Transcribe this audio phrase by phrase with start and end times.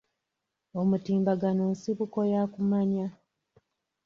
[0.79, 3.07] Omutimbagano nsibuko ya kumanya.